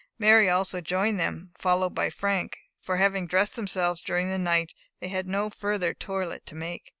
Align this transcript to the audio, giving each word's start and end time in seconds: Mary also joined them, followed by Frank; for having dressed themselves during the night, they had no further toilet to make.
Mary 0.17 0.49
also 0.49 0.81
joined 0.81 1.19
them, 1.19 1.51
followed 1.59 1.91
by 1.93 2.09
Frank; 2.09 2.57
for 2.79 2.97
having 2.97 3.27
dressed 3.27 3.55
themselves 3.55 4.01
during 4.01 4.29
the 4.29 4.39
night, 4.39 4.71
they 4.99 5.09
had 5.09 5.27
no 5.27 5.47
further 5.51 5.93
toilet 5.93 6.43
to 6.47 6.55
make. 6.55 6.85